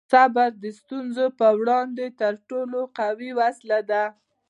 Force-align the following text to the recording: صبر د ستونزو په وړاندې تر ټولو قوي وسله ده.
صبر 0.13 0.49
د 0.63 0.65
ستونزو 0.79 1.25
په 1.39 1.47
وړاندې 1.59 2.05
تر 2.21 2.33
ټولو 2.49 2.79
قوي 2.97 3.29
وسله 3.39 3.79
ده. 3.89 4.03